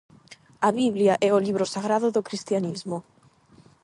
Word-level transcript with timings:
A 0.67 0.69
Biblia 0.81 1.13
é 1.27 1.29
o 1.33 1.43
libro 1.47 1.65
sagrado 1.73 2.07
do 2.15 2.25
cristianismo. 2.27 2.97